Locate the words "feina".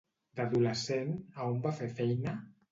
2.03-2.39